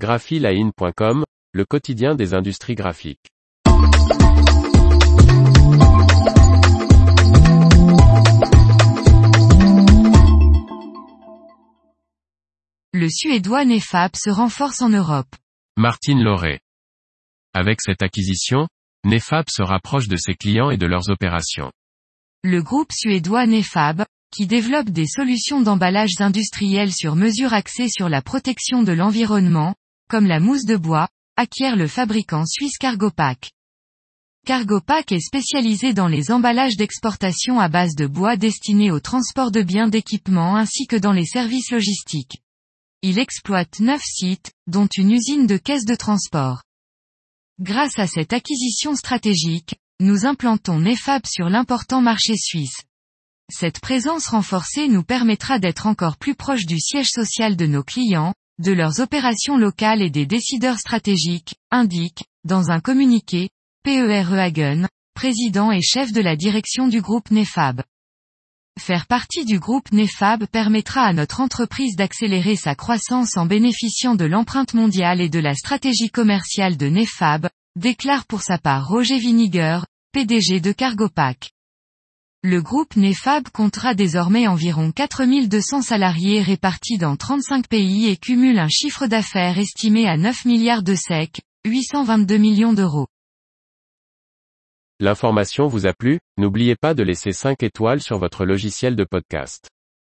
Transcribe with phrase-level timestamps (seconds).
[0.00, 3.28] graphiline.com, le quotidien des industries graphiques.
[12.94, 15.36] Le suédois Nefab se renforce en Europe.
[15.76, 16.60] Martine Lauré.
[17.52, 18.68] Avec cette acquisition,
[19.04, 21.70] Nefab se rapproche de ses clients et de leurs opérations.
[22.42, 28.22] Le groupe suédois Nefab, qui développe des solutions d'emballage industriels sur mesure axées sur la
[28.22, 29.74] protection de l'environnement,
[30.10, 33.52] comme la mousse de bois, acquiert le fabricant suisse Cargopack.
[34.44, 39.62] Cargopack est spécialisé dans les emballages d'exportation à base de bois destinés au transport de
[39.62, 42.42] biens d'équipement ainsi que dans les services logistiques.
[43.02, 46.64] Il exploite neuf sites, dont une usine de caisses de transport.
[47.60, 52.82] Grâce à cette acquisition stratégique, nous implantons Nefab sur l'important marché suisse.
[53.48, 58.34] Cette présence renforcée nous permettra d'être encore plus proche du siège social de nos clients,
[58.60, 63.48] de leurs opérations locales et des décideurs stratégiques, indique, dans un communiqué,
[63.82, 67.82] PERE Hagen, président et chef de la direction du groupe Nefab.
[68.78, 74.26] Faire partie du groupe Nefab permettra à notre entreprise d'accélérer sa croissance en bénéficiant de
[74.26, 79.80] l'empreinte mondiale et de la stratégie commerciale de Nefab, déclare pour sa part Roger Winiger,
[80.12, 81.52] PDG de Cargopack.
[82.42, 88.68] Le groupe Nefab comptera désormais environ 4200 salariés répartis dans 35 pays et cumule un
[88.70, 93.08] chiffre d'affaires estimé à 9 milliards de SEC, 822 millions d'euros.
[95.00, 99.68] L'information vous a plu, n'oubliez pas de laisser 5 étoiles sur votre logiciel de podcast.